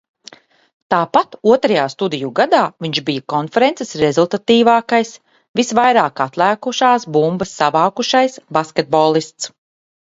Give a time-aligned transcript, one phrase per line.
[0.93, 5.13] Tāpat otrajā studiju gadā viņš bija konferences rezultatīvākis,
[5.61, 9.55] visvairāk atlēkušās bumbas savākušais basketbolists.